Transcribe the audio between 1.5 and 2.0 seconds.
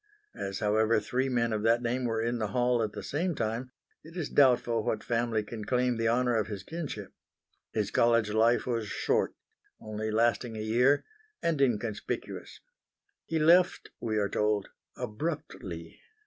of that